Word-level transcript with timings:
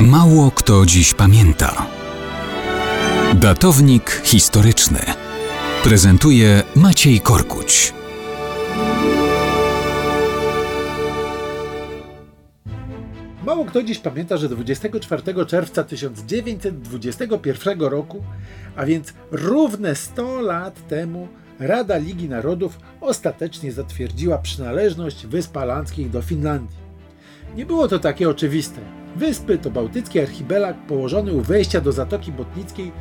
Mało 0.00 0.50
kto 0.50 0.86
dziś 0.86 1.14
pamięta. 1.14 1.86
Datownik 3.34 4.10
historyczny 4.24 4.98
prezentuje 5.84 6.62
Maciej 6.76 7.20
Korkuć. 7.20 7.94
Mało 13.44 13.64
kto 13.64 13.82
dziś 13.82 13.98
pamięta, 13.98 14.36
że 14.36 14.48
24 14.48 15.46
czerwca 15.46 15.84
1921 15.84 17.80
roku, 17.80 18.22
a 18.76 18.86
więc 18.86 19.14
równe 19.30 19.94
100 19.94 20.40
lat 20.40 20.88
temu, 20.88 21.28
Rada 21.58 21.96
Ligi 21.96 22.28
Narodów 22.28 22.78
ostatecznie 23.00 23.72
zatwierdziła 23.72 24.38
przynależność 24.38 25.26
Wysp 25.26 25.56
Alandzkich 25.56 26.10
do 26.10 26.22
Finlandii. 26.22 26.86
Nie 27.54 27.66
było 27.66 27.88
to 27.88 27.98
takie 27.98 28.28
oczywiste. 28.28 28.95
Wyspy 29.18 29.58
to 29.58 29.70
bałtycki 29.70 30.20
archipelag 30.20 30.86
położony 30.86 31.32
u 31.32 31.40
wejścia 31.40 31.80
do 31.80 31.92
Zatoki 31.92 32.32
Botnickiej 32.32 32.92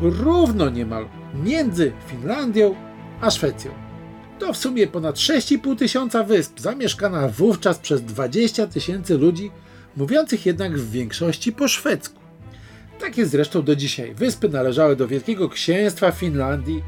równo 0.00 0.70
niemal 0.70 1.06
między 1.34 1.92
Finlandią 2.06 2.74
a 3.20 3.30
Szwecją. 3.30 3.70
To 4.38 4.52
w 4.52 4.56
sumie 4.56 4.86
ponad 4.86 5.16
6,5 5.16 5.76
tysiąca 5.76 6.24
wysp, 6.24 6.60
zamieszkana 6.60 7.28
wówczas 7.28 7.78
przez 7.78 8.02
20 8.02 8.66
tysięcy 8.66 9.18
ludzi, 9.18 9.50
mówiących 9.96 10.46
jednak 10.46 10.78
w 10.78 10.90
większości 10.90 11.52
po 11.52 11.68
szwedzku. 11.68 12.20
Tak 13.00 13.18
jest 13.18 13.30
zresztą 13.30 13.62
do 13.62 13.76
dzisiaj. 13.76 14.14
Wyspy 14.14 14.48
należały 14.48 14.96
do 14.96 15.08
Wielkiego 15.08 15.48
Księstwa 15.48 16.12
Finlandii, 16.12 16.82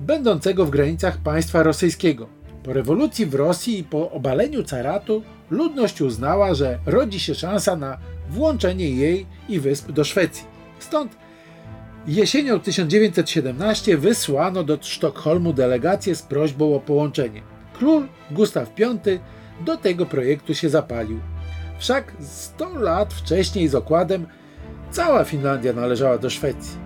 będącego 0.00 0.66
w 0.66 0.70
granicach 0.70 1.18
państwa 1.18 1.62
rosyjskiego. 1.62 2.41
Po 2.64 2.72
rewolucji 2.72 3.26
w 3.26 3.34
Rosji 3.34 3.78
i 3.78 3.84
po 3.84 4.10
obaleniu 4.10 4.64
caratu 4.64 5.22
ludność 5.50 6.00
uznała, 6.00 6.54
że 6.54 6.78
rodzi 6.86 7.20
się 7.20 7.34
szansa 7.34 7.76
na 7.76 7.98
włączenie 8.30 8.90
jej 8.90 9.26
i 9.48 9.60
wysp 9.60 9.92
do 9.92 10.04
Szwecji. 10.04 10.44
Stąd 10.78 11.16
jesienią 12.06 12.60
1917 12.60 13.98
wysłano 13.98 14.64
do 14.64 14.78
Sztokholmu 14.80 15.52
delegację 15.52 16.14
z 16.14 16.22
prośbą 16.22 16.74
o 16.74 16.80
połączenie. 16.80 17.42
Król 17.72 18.08
Gustaw 18.30 18.68
V 18.78 18.98
do 19.64 19.76
tego 19.76 20.06
projektu 20.06 20.54
się 20.54 20.68
zapalił. 20.68 21.20
Wszak 21.78 22.12
100 22.20 22.78
lat 22.78 23.14
wcześniej 23.14 23.68
z 23.68 23.74
okładem 23.74 24.26
cała 24.90 25.24
Finlandia 25.24 25.72
należała 25.72 26.18
do 26.18 26.30
Szwecji. 26.30 26.78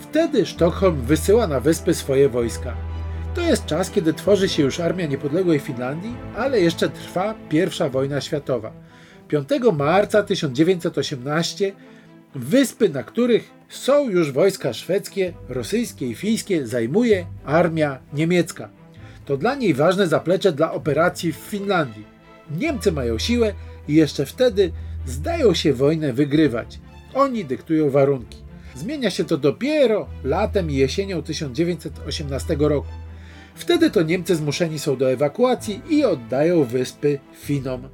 Wtedy 0.00 0.46
Sztokholm 0.46 0.96
wysyła 1.02 1.46
na 1.46 1.60
wyspy 1.60 1.94
swoje 1.94 2.28
wojska. 2.28 2.91
To 3.34 3.40
jest 3.40 3.66
czas, 3.66 3.90
kiedy 3.90 4.14
tworzy 4.14 4.48
się 4.48 4.62
już 4.62 4.80
Armia 4.80 5.06
Niepodległej 5.06 5.58
Finlandii, 5.58 6.16
ale 6.36 6.60
jeszcze 6.60 6.88
trwa 6.88 7.34
I 7.50 7.90
wojna 7.90 8.20
światowa. 8.20 8.72
5 9.28 9.48
marca 9.72 10.22
1918 10.22 11.72
wyspy, 12.34 12.88
na 12.88 13.02
których 13.02 13.50
są 13.68 14.10
już 14.10 14.32
wojska 14.32 14.72
szwedzkie, 14.72 15.32
rosyjskie 15.48 16.06
i 16.06 16.14
fińskie, 16.14 16.66
zajmuje 16.66 17.26
armia 17.44 17.98
niemiecka. 18.12 18.68
To 19.24 19.36
dla 19.36 19.54
niej 19.54 19.74
ważne 19.74 20.06
zaplecze 20.06 20.52
dla 20.52 20.72
operacji 20.72 21.32
w 21.32 21.36
Finlandii. 21.36 22.04
Niemcy 22.58 22.92
mają 22.92 23.18
siłę 23.18 23.52
i 23.88 23.94
jeszcze 23.94 24.26
wtedy 24.26 24.72
zdają 25.06 25.54
się 25.54 25.72
wojnę 25.72 26.12
wygrywać. 26.12 26.80
Oni 27.14 27.44
dyktują 27.44 27.90
warunki. 27.90 28.38
Zmienia 28.74 29.10
się 29.10 29.24
to 29.24 29.36
dopiero 29.36 30.06
latem 30.24 30.70
i 30.70 30.74
jesienią 30.74 31.22
1918 31.22 32.56
roku. 32.58 33.01
Wtedy 33.54 33.90
to 33.90 34.02
Niemcy 34.02 34.36
zmuszeni 34.36 34.78
są 34.78 34.96
do 34.96 35.12
ewakuacji 35.12 35.82
i 35.90 36.04
oddają 36.04 36.64
wyspy 36.64 37.18
Finom. 37.34 37.88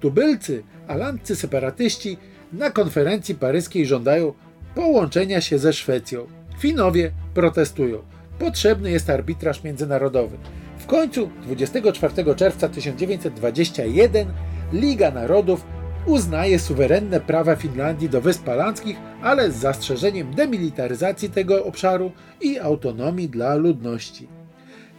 Tubylcy, 0.00 0.62
alandcy 0.88 1.36
separatyści 1.36 2.16
na 2.52 2.70
konferencji 2.70 3.34
paryskiej 3.34 3.86
żądają 3.86 4.32
połączenia 4.74 5.40
się 5.40 5.58
ze 5.58 5.72
Szwecją. 5.72 6.26
Finowie 6.58 7.12
protestują. 7.34 7.98
Potrzebny 8.38 8.90
jest 8.90 9.10
arbitraż 9.10 9.62
międzynarodowy. 9.64 10.36
W 10.78 10.86
końcu 10.86 11.30
24 11.42 12.34
czerwca 12.34 12.68
1921 12.68 14.28
Liga 14.72 15.10
Narodów 15.10 15.64
uznaje 16.06 16.58
suwerenne 16.58 17.20
prawa 17.20 17.56
Finlandii 17.56 18.08
do 18.08 18.20
Wysp 18.20 18.48
Alandzkich, 18.48 18.96
ale 19.22 19.50
z 19.50 19.56
zastrzeżeniem 19.56 20.34
demilitaryzacji 20.34 21.30
tego 21.30 21.64
obszaru 21.64 22.12
i 22.40 22.58
autonomii 22.58 23.28
dla 23.28 23.54
ludności. 23.54 24.28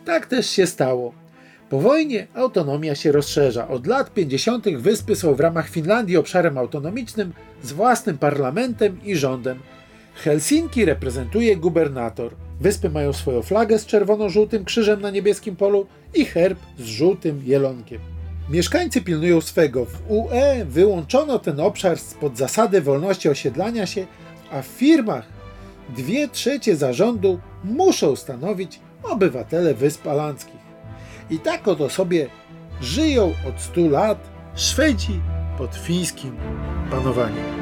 Tak 0.06 0.26
też 0.26 0.50
się 0.50 0.68
stało. 0.68 1.14
Po 1.70 1.80
wojnie 1.80 2.28
autonomia 2.34 2.96
się 2.96 3.12
rozszerza. 3.12 3.68
Od 3.68 3.88
lat 3.88 4.14
50. 4.14 4.70
wyspy 4.78 5.16
są 5.16 5.34
w 5.34 5.40
ramach 5.40 5.70
Finlandii 5.70 6.18
obszarem 6.18 6.58
autonomicznym 6.58 7.34
z 7.64 7.72
własnym 7.72 8.18
parlamentem 8.18 9.00
i 9.04 9.16
rządem. 9.16 9.60
Helsinki 10.16 10.86
reprezentuje 10.86 11.58
gubernator. 11.58 12.36
Wyspy 12.60 12.90
mają 12.90 13.14
swoją 13.14 13.42
flagę 13.42 13.80
z 13.80 13.86
czerwono-żółtym 13.86 14.66
krzyżem 14.66 15.02
na 15.02 15.10
niebieskim 15.10 15.56
polu 15.56 15.88
i 16.14 16.26
herb 16.26 16.60
z 16.80 16.86
żółtym 16.86 17.42
jelonkiem. 17.46 18.00
Mieszkańcy 18.50 19.02
pilnują 19.02 19.42
swego. 19.42 19.86
W 19.86 20.02
UE 20.08 20.66
wyłączono 20.66 21.40
ten 21.40 21.60
obszar 21.60 21.98
spod 22.00 22.38
zasady 22.38 22.82
wolności 22.82 23.30
osiedlania 23.30 23.86
się, 23.86 24.06
a 24.52 24.62
w 24.62 24.66
firmach 24.66 25.26
dwie 25.96 26.28
trzecie 26.28 26.76
zarządu 26.76 27.40
muszą 27.64 28.16
stanowić 28.16 28.80
obywatele 29.10 29.74
Wysp 29.74 30.08
Alandzkich. 30.08 30.66
I 31.30 31.40
tak 31.40 31.68
oto 31.68 31.90
sobie 31.90 32.28
żyją 32.82 33.34
od 33.50 33.62
100 33.62 33.82
lat 33.82 34.30
Szwedzi 34.56 35.22
pod 35.58 35.76
fińskim 35.76 36.36
panowaniem. 36.92 37.55